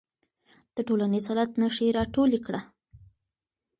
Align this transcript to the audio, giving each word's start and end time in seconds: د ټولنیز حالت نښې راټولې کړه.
د 0.75 0.77
ټولنیز 0.87 1.25
حالت 1.29 1.51
نښې 1.61 1.87
راټولې 1.97 2.39
کړه. 2.45 2.61